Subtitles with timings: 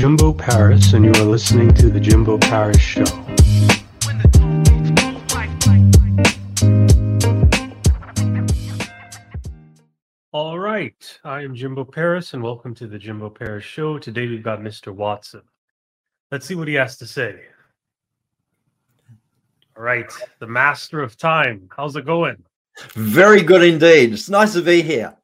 [0.00, 3.04] Jimbo Paris, and you are listening to The Jimbo Paris Show.
[10.32, 13.98] All right, I am Jimbo Paris, and welcome to The Jimbo Paris Show.
[13.98, 14.90] Today we've got Mr.
[14.90, 15.42] Watson.
[16.32, 17.38] Let's see what he has to say.
[19.76, 21.68] All right, the master of time.
[21.76, 22.42] How's it going?
[22.94, 24.14] Very good indeed.
[24.14, 25.14] It's nice to be here.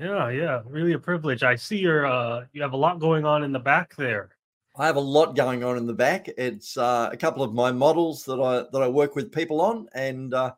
[0.00, 1.42] Yeah, yeah, really a privilege.
[1.42, 4.30] I see you're uh you have a lot going on in the back there.
[4.76, 6.28] I have a lot going on in the back.
[6.38, 9.88] It's uh, a couple of my models that I that I work with people on,
[9.92, 10.52] and uh,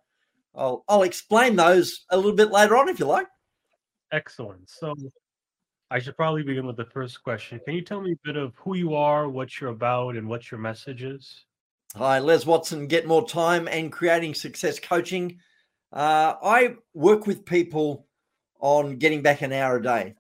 [0.55, 3.29] I'll I'll explain those a little bit later on if you like.
[4.13, 4.69] Excellent.
[4.69, 4.95] So
[5.91, 7.61] I should probably begin with the first question.
[7.65, 10.51] Can you tell me a bit of who you are, what you're about, and what
[10.51, 11.47] your message is?
[11.97, 12.89] Hi, Les Watson.
[12.89, 15.39] Get more time and creating success coaching.
[15.93, 18.07] Uh, I work with people
[18.61, 20.15] on getting back an hour a day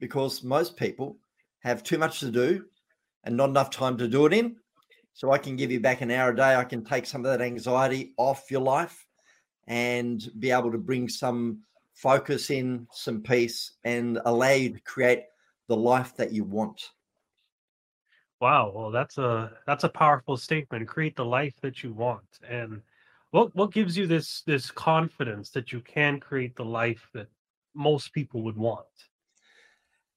[0.00, 1.16] because most people
[1.60, 2.64] have too much to do
[3.24, 4.56] and not enough time to do it in.
[5.12, 6.54] So I can give you back an hour a day.
[6.54, 9.06] I can take some of that anxiety off your life
[9.66, 11.62] and be able to bring some
[11.94, 15.24] focus in, some peace, and allow you to create
[15.66, 16.90] the life that you want.
[18.40, 20.86] Wow, well that's a that's a powerful statement.
[20.86, 22.24] Create the life that you want.
[22.48, 22.82] And
[23.32, 27.26] what what gives you this this confidence that you can create the life that
[27.74, 28.86] most people would want?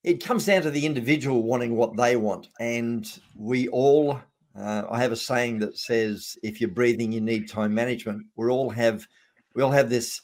[0.04, 2.48] It comes down to the individual wanting what they want.
[2.58, 4.20] And we all,
[4.58, 8.26] uh, I have a saying that says, if you're breathing, you need time management.
[8.36, 9.06] We all have,
[9.54, 10.20] we all have this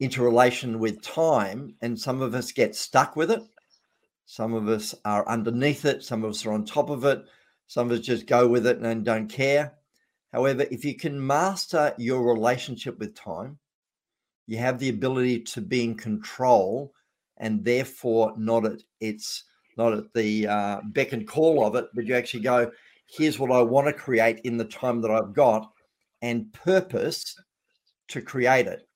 [0.00, 3.42] interrelation with time, and some of us get stuck with it.
[4.26, 6.02] Some of us are underneath it.
[6.02, 7.22] Some of us are on top of it.
[7.66, 9.74] Some of us just go with it and don't care.
[10.32, 13.58] However, if you can master your relationship with time,
[14.46, 16.92] you have the ability to be in control
[17.38, 19.44] and therefore not at it's
[19.76, 22.70] not at the uh, beck and call of it, but you actually go,
[23.06, 25.70] here's what I want to create in the time that I've got
[26.22, 27.34] and purpose
[28.08, 28.86] to create it.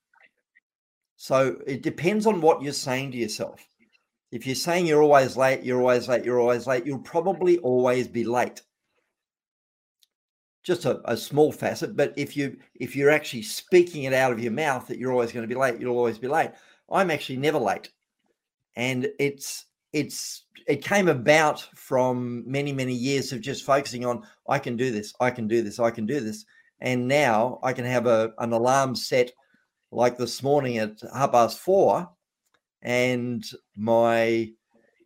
[1.16, 3.66] So it depends on what you're saying to yourself.
[4.30, 8.06] If you're saying you're always late, you're always late, you're always late, you'll probably always
[8.06, 8.62] be late
[10.68, 14.38] just a, a, small facet but if you if you're actually speaking it out of
[14.38, 16.50] your mouth that you're always going to be late you'll always be late.
[16.90, 17.90] I'm actually never late.
[18.76, 19.64] And it's
[19.94, 24.90] it's it came about from many many years of just focusing on i can do
[24.90, 26.44] this i can do this i can do this.
[26.80, 29.32] And now i can have a, an alarm set
[29.90, 32.10] like this morning at half past four
[32.82, 33.42] and
[33.74, 34.52] my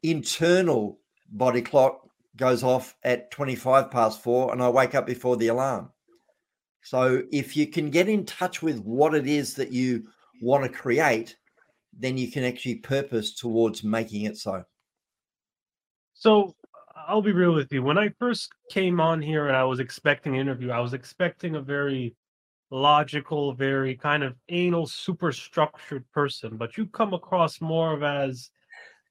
[0.03, 0.99] internal
[1.31, 2.09] body clock
[2.43, 5.93] goes off at 25 past four and I wake up before the alarm.
[6.83, 10.09] So if you can get in touch with what it is that you
[10.41, 11.37] want to create,
[11.97, 14.65] then you can actually purpose towards making it so.
[16.15, 16.57] So
[17.07, 17.85] I'll be real with you.
[17.85, 21.55] When I first came on here and I was expecting an interview, I was expecting
[21.55, 22.17] a very
[22.73, 28.51] logical, very kind of anal, super structured person, but you come across more of as,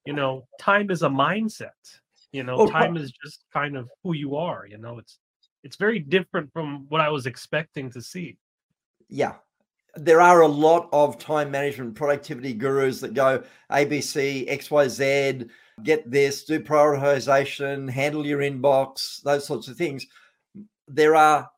[0.06, 2.01] you know, time is a mindset
[2.32, 4.66] you know, oh, time is just kind of who you are.
[4.68, 5.20] You know, it's
[5.64, 8.38] it's very different from what I was expecting to see.
[9.10, 9.36] Yeah,
[9.96, 15.50] there are a lot of time management productivity gurus that go ABC, XYZ,
[15.84, 20.06] get this, do prioritization, handle your inbox, those sorts of things.
[20.88, 21.50] There are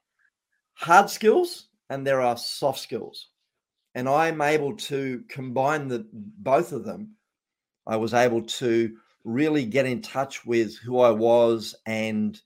[0.74, 3.28] hard skills and there are soft skills.
[3.96, 7.16] And I'm able to combine the both of them.
[7.86, 12.40] I was able to really get in touch with who I was and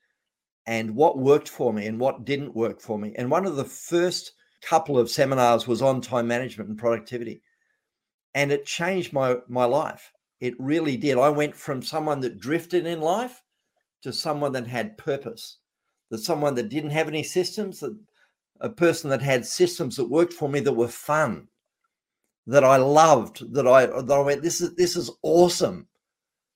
[0.65, 3.13] and what worked for me and what didn't work for me.
[3.17, 7.41] And one of the first couple of seminars was on time management and productivity.
[8.35, 10.11] And it changed my my life.
[10.39, 11.17] It really did.
[11.17, 13.41] I went from someone that drifted in life
[14.03, 15.57] to someone that had purpose.
[16.09, 17.97] That someone that didn't have any systems, that
[18.61, 21.47] a person that had systems that worked for me that were fun,
[22.45, 25.87] that I loved, that I that I went, this is this is awesome.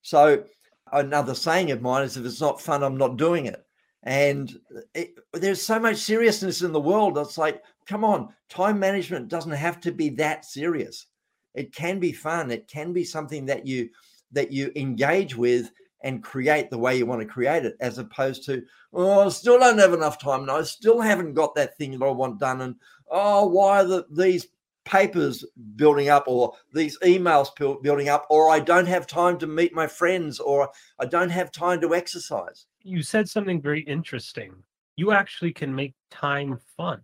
[0.01, 0.43] So
[0.91, 3.63] another saying of mine is if it's not fun, I'm not doing it.
[4.03, 4.57] And
[4.95, 7.17] it, there's so much seriousness in the world.
[7.17, 11.05] It's like, come on, time management doesn't have to be that serious.
[11.53, 12.49] It can be fun.
[12.49, 13.89] It can be something that you
[14.31, 15.71] that you engage with
[16.03, 18.63] and create the way you want to create it, as opposed to,
[18.93, 20.41] oh, I still don't have enough time.
[20.41, 22.61] and I still haven't got that thing that I want done.
[22.61, 22.75] And
[23.09, 24.47] oh, why are the, these
[24.85, 25.45] papers
[25.75, 27.49] building up or these emails
[27.81, 30.69] building up or I don't have time to meet my friends or
[30.99, 32.65] I don't have time to exercise.
[32.83, 34.55] You said something very interesting.
[34.95, 37.01] You actually can make time fun.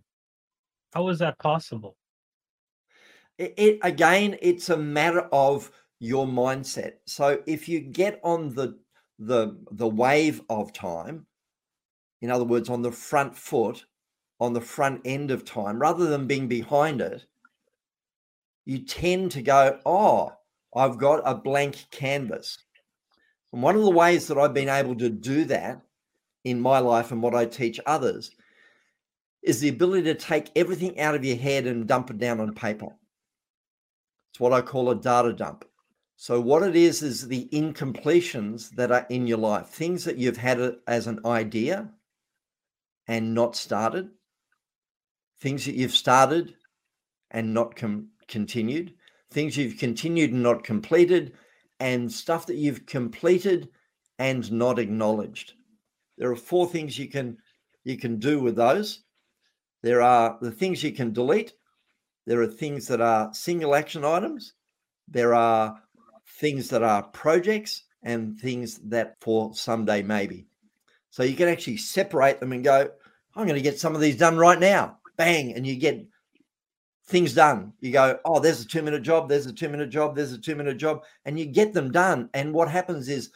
[0.92, 1.96] How is that possible?
[3.38, 5.70] It, it again it's a matter of
[6.00, 6.94] your mindset.
[7.06, 8.78] So if you get on the
[9.18, 11.26] the the wave of time
[12.20, 13.84] in other words on the front foot
[14.40, 17.26] on the front end of time rather than being behind it
[18.68, 20.32] you tend to go oh
[20.76, 22.58] i've got a blank canvas.
[23.52, 25.80] And one of the ways that i've been able to do that
[26.44, 28.30] in my life and what i teach others
[29.42, 32.54] is the ability to take everything out of your head and dump it down on
[32.54, 32.88] paper.
[34.30, 35.64] It's what i call a data dump.
[36.16, 40.36] So, what it is, is the incompletions that are in your life, things that you've
[40.36, 41.88] had as an idea
[43.06, 44.10] and not started,
[45.40, 46.56] things that you've started
[47.30, 48.94] and not com- continued,
[49.30, 51.32] things you've continued and not completed,
[51.80, 53.68] and stuff that you've completed
[54.18, 55.54] and not acknowledged.
[56.16, 57.38] There are four things you can
[57.84, 59.02] you can do with those.
[59.82, 61.52] There are the things you can delete.
[62.26, 64.52] There are things that are single action items.
[65.06, 65.80] There are
[66.40, 70.46] things that are projects and things that for someday maybe.
[71.10, 72.90] So you can actually separate them and go,
[73.34, 74.98] I'm going to get some of these done right now.
[75.16, 75.54] Bang.
[75.54, 76.06] And you get
[77.08, 77.72] things done.
[77.80, 80.38] You go, oh, there's a two minute job, there's a two minute job, there's a
[80.38, 82.28] two minute job, and you get them done.
[82.34, 83.30] And what happens is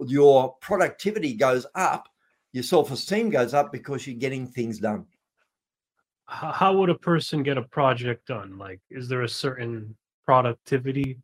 [0.00, 2.08] your productivity goes up,
[2.52, 5.04] your self esteem goes up because you're getting things done.
[6.26, 8.58] How would a person get a project done?
[8.58, 9.96] Like, is there a certain
[10.26, 11.18] productivity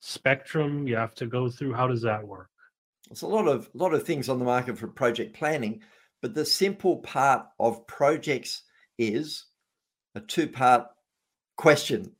[0.00, 1.74] spectrum you have to go through?
[1.74, 2.50] How does that work?
[3.08, 5.80] There's a lot of a lot of things on the market for project planning,
[6.22, 8.62] but the simple part of projects
[8.98, 9.46] is
[10.14, 10.86] a two-part
[11.56, 12.10] question.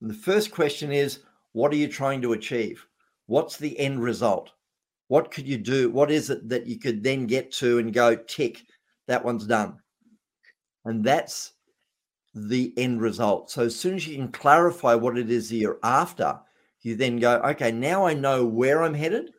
[0.00, 1.20] And the first question is,
[1.52, 2.86] what are you trying to achieve?
[3.26, 4.52] What's the end result?
[5.08, 5.90] What could you do?
[5.90, 8.64] What is it that you could then get to and go tick?
[9.08, 9.78] That one's done.
[10.84, 11.52] And that's
[12.34, 13.50] the end result.
[13.50, 16.38] So as soon as you can clarify what it is that you're after,
[16.82, 19.32] you then go, okay, now I know where I'm headed.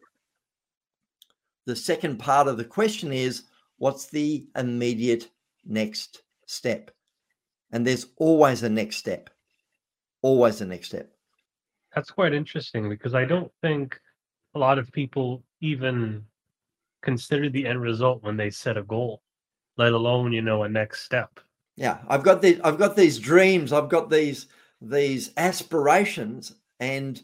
[1.65, 3.43] The second part of the question is,
[3.77, 5.29] what's the immediate
[5.65, 6.91] next step?
[7.71, 9.29] And there's always a next step,
[10.21, 11.09] always a next step.
[11.95, 13.99] That's quite interesting because I don't think
[14.55, 16.25] a lot of people even
[17.01, 19.21] consider the end result when they set a goal,
[19.77, 21.39] let alone, you know, a next step.
[21.75, 24.47] Yeah, I've got these I've got these dreams, I've got these
[24.81, 27.21] these aspirations and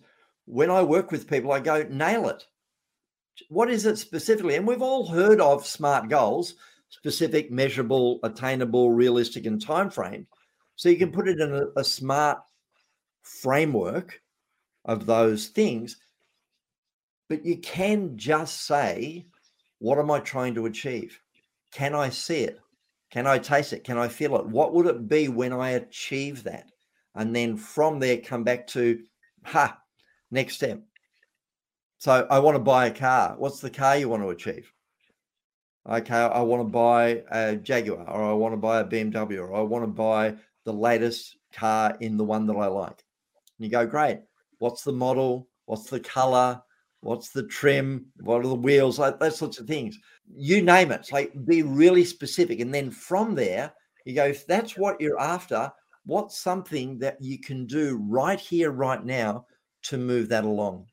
[0.47, 2.45] when I work with people, I go, nail it.
[3.49, 4.55] What is it specifically?
[4.55, 6.55] And we've all heard of SMART goals,
[6.89, 10.25] specific, measurable, attainable, realistic, and time frame.
[10.77, 11.15] So you can hmm.
[11.15, 12.39] put it in a, a smart
[13.23, 14.21] framework
[14.85, 15.97] of those things.
[17.27, 19.27] But you can just say,
[19.79, 21.19] what am I trying to achieve?
[21.73, 22.59] Can I see it?
[23.11, 23.83] Can I taste it?
[23.83, 24.45] Can I feel it?
[24.45, 26.71] What would it be when I achieve that?
[27.15, 29.01] And then from there, come back to,
[29.43, 29.77] ha,
[30.31, 30.81] Next step.
[31.99, 33.35] So I want to buy a car.
[33.37, 34.71] What's the car you want to achieve?
[35.89, 39.55] Okay, I want to buy a Jaguar or I want to buy a BMW or
[39.55, 40.35] I want to buy
[40.67, 43.01] the latest car in the one that I like.
[43.57, 44.19] And you go, great.
[44.59, 45.47] What's the model?
[45.65, 46.61] What's the color?
[46.99, 48.07] What's the trim?
[48.19, 48.99] What are the wheels?
[48.99, 49.97] Like those sorts of things.
[50.35, 51.07] You name it.
[51.09, 52.59] Like be really specific.
[52.59, 53.71] And then from there,
[54.03, 55.71] you go, if that's what you're after,
[56.05, 59.45] what's something that you can do right here, right now
[59.83, 60.85] to move that along.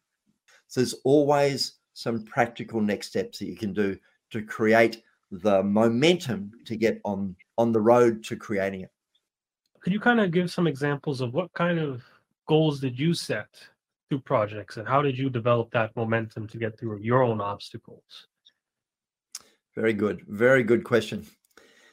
[0.69, 3.99] So there's always some practical next steps that you can do
[4.31, 5.03] to create
[5.33, 8.94] the momentum to get on on the road to creating it.
[9.85, 12.03] Could you kind of give some examples of what kind of
[12.49, 13.49] goals did you set
[14.09, 18.29] through projects and how did you develop that momentum to get through your own obstacles?
[19.77, 20.23] Very good.
[20.27, 21.27] Very good question.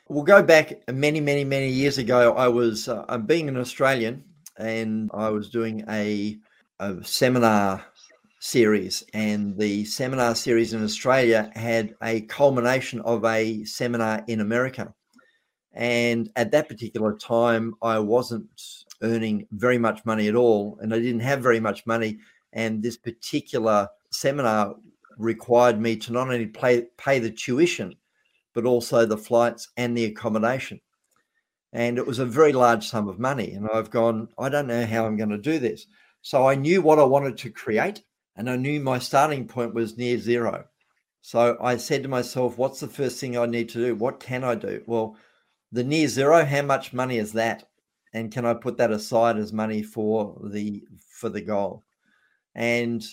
[0.08, 2.34] We'll go back many, many, many years ago.
[2.34, 4.24] I was uh, being an Australian
[4.58, 6.40] and I was doing a
[6.80, 7.86] a seminar
[8.40, 14.92] series, and the seminar series in Australia had a culmination of a seminar in America.
[15.74, 18.50] And at that particular time, I wasn't
[19.01, 22.20] earning very much money at all, and I didn't have very much money.
[22.54, 24.75] And this particular seminar
[25.18, 27.96] required me to not only pay, pay the tuition,
[28.54, 30.82] but also the flights and the accommodation.
[31.72, 33.54] And it was a very large sum of money.
[33.54, 35.88] And I've gone, I don't know how I'm going to do this.
[36.22, 38.04] So I knew what I wanted to create,
[38.36, 40.66] and I knew my starting point was near zero.
[41.22, 43.96] So I said to myself, what's the first thing I need to do?
[43.96, 44.84] What can I do?
[44.86, 45.16] Well,
[45.72, 47.63] the near zero, how much money is that?
[48.13, 51.84] And can I put that aside as money for the for the goal?
[52.56, 53.04] And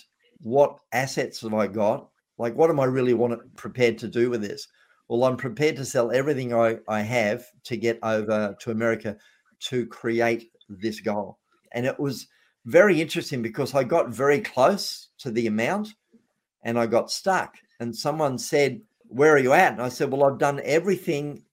[0.41, 2.09] what assets have I got?
[2.37, 4.67] Like what am I really want prepared to do with this?
[5.07, 9.17] Well, I'm prepared to sell everything I, I have to get over to America
[9.61, 11.39] to create this goal.
[11.71, 12.27] And it was
[12.65, 15.95] very interesting because I got very close to the amount
[16.63, 17.55] and I got stuck.
[17.79, 19.73] and someone said, Where are you at?
[19.73, 21.43] And I said, Well, I've done everything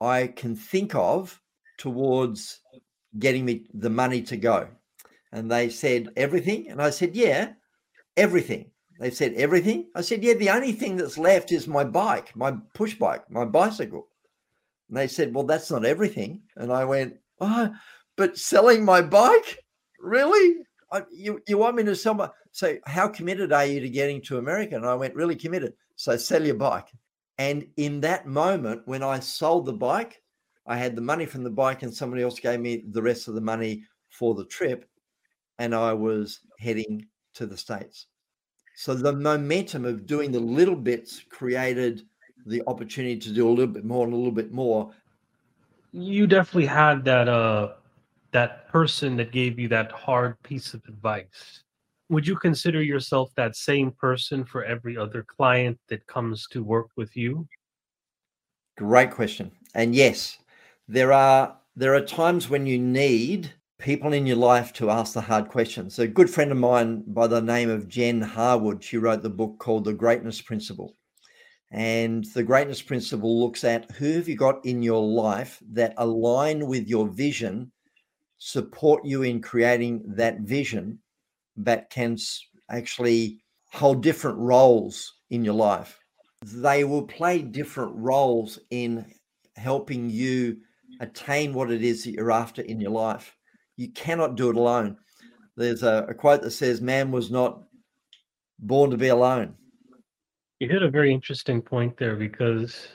[0.00, 1.40] I can think of
[1.76, 2.60] towards
[3.18, 4.68] getting me the money to go.
[5.32, 6.70] And they said, Everything?
[6.70, 7.52] And I said, Yeah,
[8.16, 8.70] everything.
[8.98, 9.88] They said, Everything?
[9.94, 13.44] I said, Yeah, the only thing that's left is my bike, my push bike, my
[13.44, 14.08] bicycle.
[14.88, 16.42] And they said, Well, that's not everything.
[16.56, 17.70] And I went, Oh,
[18.16, 19.64] but selling my bike?
[20.00, 20.62] Really?
[20.90, 22.30] I, you, you want me to sell my.
[22.52, 24.76] So, how committed are you to getting to America?
[24.76, 25.74] And I went, Really committed.
[25.96, 26.88] So, sell your bike.
[27.38, 30.22] And in that moment, when I sold the bike,
[30.66, 33.34] I had the money from the bike, and somebody else gave me the rest of
[33.34, 34.88] the money for the trip.
[35.58, 38.06] And I was heading to the States.
[38.74, 42.02] So the momentum of doing the little bits created
[42.46, 44.92] the opportunity to do a little bit more and a little bit more.
[45.92, 47.72] You definitely had that uh
[48.32, 51.64] that person that gave you that hard piece of advice.
[52.10, 56.88] Would you consider yourself that same person for every other client that comes to work
[56.96, 57.46] with you?
[58.78, 59.50] Great question.
[59.74, 60.38] And yes,
[60.86, 65.20] there are there are times when you need people in your life to ask the
[65.20, 65.98] hard questions.
[65.98, 69.58] A good friend of mine by the name of Jen Harwood, she wrote the book
[69.58, 70.94] called The Greatness Principle.
[71.70, 76.66] And the greatness principle looks at who have you got in your life that align
[76.66, 77.70] with your vision,
[78.38, 80.98] support you in creating that vision,
[81.58, 82.16] but can
[82.70, 85.98] actually hold different roles in your life.
[86.42, 89.04] They will play different roles in
[89.56, 90.58] helping you
[91.00, 93.36] attain what it is that you're after in your life.
[93.76, 94.96] You cannot do it alone.
[95.56, 97.64] There's a, a quote that says, Man was not
[98.58, 99.54] born to be alone.
[100.60, 102.88] You hit a very interesting point there because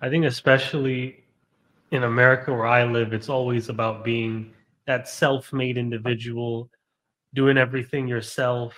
[0.00, 1.24] I think, especially
[1.90, 4.52] in America where I live, it's always about being
[4.86, 6.70] that self made individual,
[7.34, 8.76] doing everything yourself.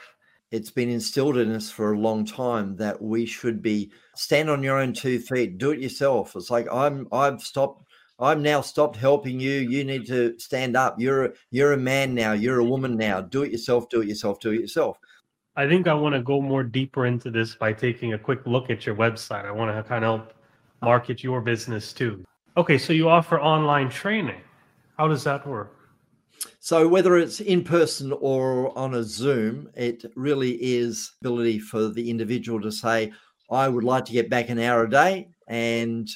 [0.50, 4.62] It's been instilled in us for a long time that we should be stand on
[4.62, 6.35] your own two feet, do it yourself.
[6.37, 7.85] It's like I'm I've stopped
[8.21, 9.52] I'm now stopped helping you.
[9.52, 10.97] You need to stand up.
[10.99, 12.33] You're a, you're a man now.
[12.33, 13.21] You're a woman now.
[13.21, 13.88] Do it yourself.
[13.88, 14.40] Do it yourself.
[14.40, 14.99] Do it yourself.
[15.55, 18.71] I think I want to go more deeper into this by taking a quick look
[18.71, 19.45] at your website.
[19.45, 20.33] I want to kind of help
[20.83, 22.25] market your business too.
[22.57, 24.40] Okay, so you offer online training.
[24.97, 25.77] How does that work?
[26.61, 32.11] So whether it's in person or on a Zoom, it really is ability for the
[32.11, 33.12] individual to say,
[33.50, 36.09] I would like to get back an hour a day and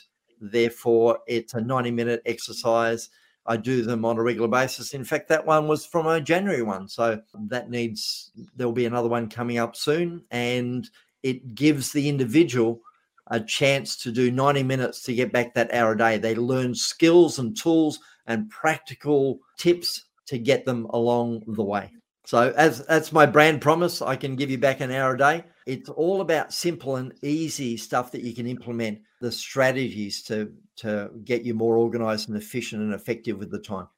[0.42, 3.08] Therefore, it's a 90 minute exercise.
[3.46, 4.92] I do them on a regular basis.
[4.92, 6.88] In fact, that one was from a January one.
[6.88, 10.24] So that needs, there'll be another one coming up soon.
[10.32, 10.88] And
[11.22, 12.80] it gives the individual
[13.28, 16.18] a chance to do 90 minutes to get back that hour a day.
[16.18, 21.90] They learn skills and tools and practical tips to get them along the way.
[22.24, 25.44] So as that's my brand promise, I can give you back an hour a day.
[25.66, 31.10] It's all about simple and easy stuff that you can implement, the strategies to to
[31.24, 33.88] get you more organized and efficient and effective with the time.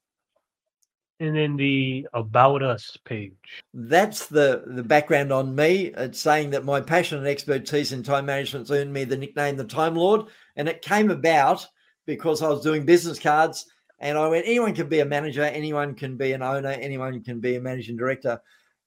[1.21, 3.33] And then the about us page.
[3.73, 5.93] That's the the background on me.
[5.97, 9.65] It's saying that my passion and expertise in time management earned me the nickname the
[9.65, 10.27] Time Lord,
[10.57, 11.67] and it came about
[12.07, 13.67] because I was doing business cards
[14.01, 17.41] and I went, anyone can be a manager, anyone can be an owner, anyone can
[17.41, 18.41] be a managing director.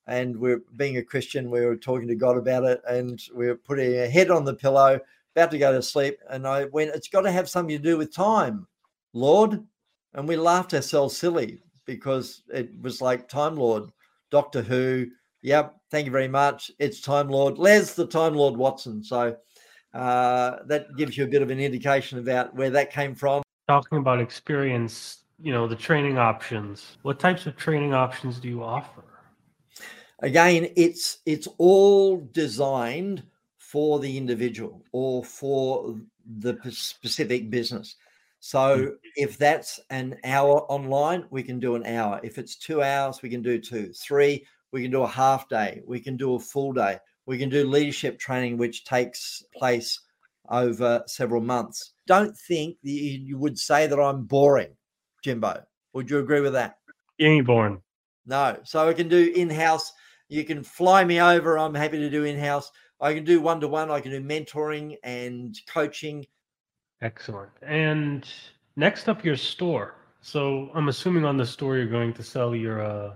[0.06, 3.56] And we're being a Christian, we were talking to God about it, and we were
[3.56, 5.00] putting a head on the pillow,
[5.36, 6.18] about to go to sleep.
[6.30, 8.68] And I went, it's got to have something to do with time,
[9.14, 9.64] Lord.
[10.14, 13.92] And we laughed ourselves silly because it was like Time Lord,
[14.32, 15.08] Doctor Who.
[15.42, 16.72] Yep, thank you very much.
[16.80, 17.58] It's Time Lord.
[17.58, 19.04] Les, the Time Lord Watson.
[19.04, 19.36] So
[19.94, 23.98] uh, that gives you a bit of an indication about where that came from talking
[23.98, 26.98] about experience, you know, the training options.
[27.02, 29.04] What types of training options do you offer?
[30.20, 33.24] Again, it's it's all designed
[33.58, 36.00] for the individual or for
[36.40, 37.96] the specific business.
[38.40, 38.88] So hmm.
[39.16, 42.20] if that's an hour online, we can do an hour.
[42.24, 43.92] If it's two hours, we can do two.
[43.94, 45.82] Three, we can do a half day.
[45.86, 47.00] We can do a full day.
[47.26, 50.00] We can do leadership training, which takes place
[50.50, 51.94] over several months.
[52.06, 54.76] Don't think you would say that I'm boring,
[55.24, 55.64] Jimbo.
[55.94, 56.78] Would you agree with that?
[57.18, 57.82] You ain't boring.
[58.26, 58.58] No.
[58.64, 59.92] So I can do in house.
[60.30, 61.58] You can fly me over.
[61.58, 62.72] I'm happy to do in house.
[63.00, 63.92] I can do one to one.
[63.92, 66.26] I can do mentoring and coaching.
[67.02, 67.52] Excellent.
[67.62, 68.28] And
[68.76, 69.96] next up, your store.
[70.22, 73.14] So I'm assuming on the store you're going to sell your uh,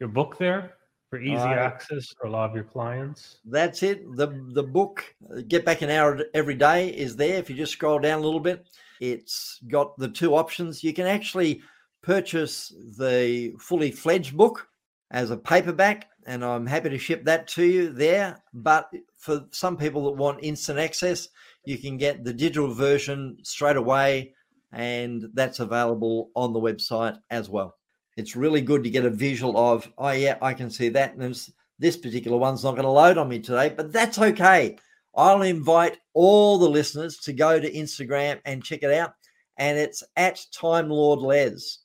[0.00, 0.74] your book there
[1.12, 3.40] for easy uh, access for a lot of your clients.
[3.44, 4.16] That's it.
[4.16, 7.36] The the book uh, Get Back an Hour every day is there.
[7.36, 8.66] If you just scroll down a little bit,
[8.98, 10.82] it's got the two options.
[10.82, 11.60] You can actually
[12.02, 14.66] purchase the fully fledged book
[15.10, 18.42] as a paperback and I'm happy to ship that to you there.
[18.54, 18.88] But
[19.18, 21.28] for some people that want instant access,
[21.66, 24.32] you can get the digital version straight away,
[24.72, 27.76] and that's available on the website as well.
[28.16, 31.14] It's really good to get a visual of, oh, yeah, I can see that.
[31.14, 31.34] And
[31.78, 34.76] this particular one's not going to load on me today, but that's okay.
[35.14, 39.14] I'll invite all the listeners to go to Instagram and check it out.
[39.58, 41.78] And it's at Time Lord Les.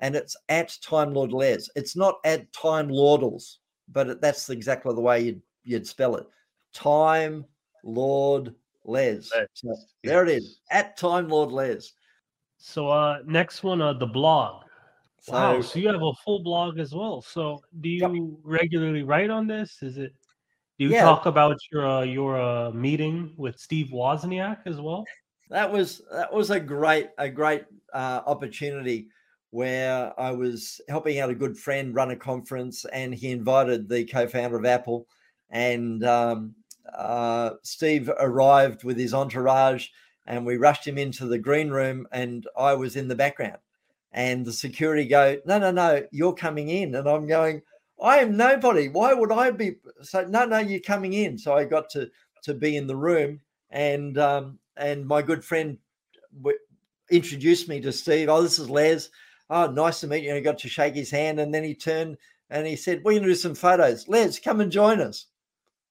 [0.00, 1.68] And it's at Time Lord Les.
[1.76, 3.56] It's not at Time Lordles,
[3.90, 6.26] but that's exactly the way you'd, you'd spell it.
[6.74, 7.44] Time
[7.84, 8.54] Lord
[8.84, 9.30] Les.
[9.54, 11.92] So there it is at Time Lord Les.
[12.58, 14.64] So uh next one, uh the blog.
[15.22, 17.22] So, wow, so you have a full blog as well.
[17.22, 18.40] So do you yep.
[18.42, 19.78] regularly write on this?
[19.80, 20.12] Is it
[20.78, 21.02] do you yeah.
[21.02, 25.04] talk about your uh, your uh, meeting with Steve Wozniak as well?
[25.48, 27.64] That was that was a great a great
[27.94, 29.06] uh, opportunity
[29.50, 34.04] where I was helping out a good friend run a conference, and he invited the
[34.06, 35.06] co-founder of Apple,
[35.50, 36.54] and um,
[36.92, 39.88] uh, Steve arrived with his entourage,
[40.26, 43.58] and we rushed him into the green room, and I was in the background,
[44.12, 47.62] and the security go, no, no, no, you're coming in, and I'm going,
[48.02, 48.88] I am nobody.
[48.88, 49.76] Why would I be?
[50.02, 51.38] So no, no, you're coming in.
[51.38, 52.10] So I got to
[52.42, 53.40] to be in the room,
[53.70, 55.78] and um, and my good friend
[56.36, 56.58] w-
[57.10, 58.28] introduced me to Steve.
[58.28, 59.08] Oh, this is Les.
[59.50, 60.30] Oh, nice to meet you.
[60.30, 62.16] And I got to shake his hand, and then he turned
[62.50, 64.08] and he said, "We're going to do some photos.
[64.08, 65.26] Les, come and join us."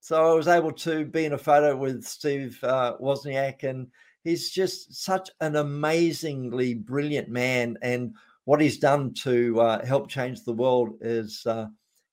[0.02, 3.88] So I was able to be in a photo with Steve uh, Wozniak, and
[4.24, 7.78] he's just such an amazingly brilliant man.
[7.82, 11.68] And what he's done to uh, help change the world is uh,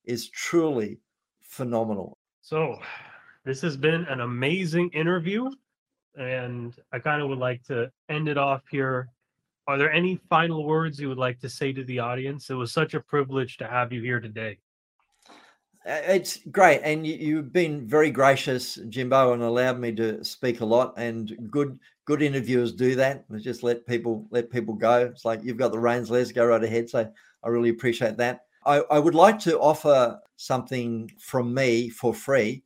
[0.04, 0.98] is truly
[1.42, 2.16] phenomenal.
[2.40, 2.78] So,
[3.44, 5.50] this has been an amazing interview,
[6.16, 9.08] and I kind of would like to end it off here.
[9.66, 12.48] Are there any final words you would like to say to the audience?
[12.48, 14.58] It was such a privilege to have you here today.
[15.86, 20.60] Uh, it's great, and you, have been very gracious, Jimbo, and allowed me to speak
[20.60, 20.94] a lot.
[20.97, 23.23] And good, good interviewers do that.
[23.38, 25.00] Just let people let people go.
[25.12, 26.88] It's like you've got the reins, Les, go right ahead.
[26.88, 27.12] So
[27.44, 28.47] I really appreciate that.
[28.64, 32.62] I, I would like to offer something from me for free.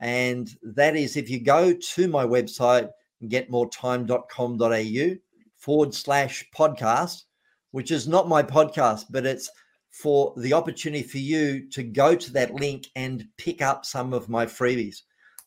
[0.00, 2.90] And that is if you go to my website,
[3.22, 5.16] getmoretime.com.au
[5.56, 7.22] forward slash podcast,
[7.70, 9.48] which is not my podcast, but it's
[9.90, 14.28] for the opportunity for you to go to that link and pick up some of
[14.28, 15.02] my freebies.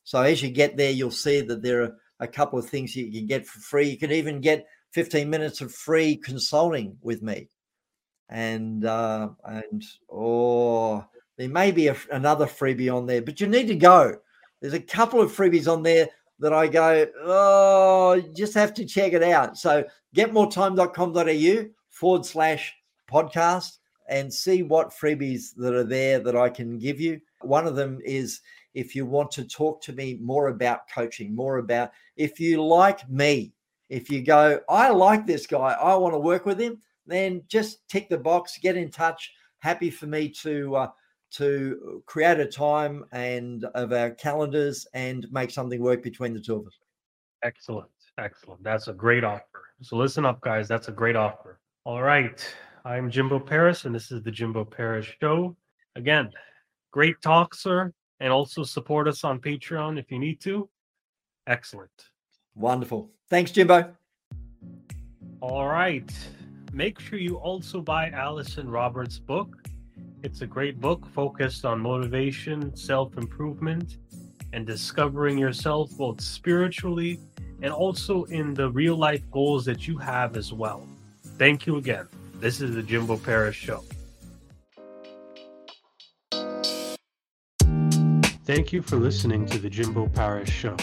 [0.06, 3.12] So as you get there, you'll see that there are a couple of things you
[3.12, 3.90] can get for free.
[3.90, 7.50] You can even get 15 minutes of free consulting with me
[8.30, 11.06] and uh, and oh,
[11.38, 14.18] there may be a, another freebie on there, but you need to go.
[14.62, 16.08] There's a couple of freebies on there
[16.40, 19.58] that I go, oh, you just have to check it out.
[19.58, 19.84] So
[20.16, 22.74] getmoretime.com.au forward slash
[23.12, 23.78] podcast
[24.10, 27.22] and see what freebies that are there that I can give you.
[27.46, 28.42] One of them is
[28.74, 33.08] if you want to talk to me more about coaching, more about if you like
[33.10, 33.54] me,
[33.90, 37.88] if you go, I like this guy, I want to work with him then just
[37.88, 39.34] tick the box, get in touch.
[39.60, 40.90] Happy for me to uh,
[41.32, 46.58] to create a time and of our calendars and make something work between the two
[46.58, 46.78] of us.
[47.44, 48.64] Excellent, excellent.
[48.64, 49.44] That's a great offer.
[49.82, 50.68] So listen up, guys.
[50.68, 51.60] That's a great offer.
[51.86, 52.46] All right,
[52.86, 55.56] I'm Jimbo Paris, and this is the Jimbo Paris Show.
[55.96, 56.32] Again,
[56.94, 60.70] great talk, sir, and also support us on Patreon if you need to.
[61.48, 61.92] Excellent.
[62.56, 63.10] Wonderful.
[63.30, 63.94] Thanks, Jimbo.
[65.42, 66.10] All right
[66.74, 69.58] make sure you also buy Allyson Roberts' book.
[70.24, 73.98] It's a great book focused on motivation, self improvement,
[74.52, 77.20] and discovering yourself both spiritually
[77.62, 80.88] and also in the real life goals that you have as well.
[81.38, 82.08] Thank you again.
[82.36, 83.84] This is the Jimbo Paris Show.
[88.46, 90.76] Thank you for listening to the Jimbo Paris Show.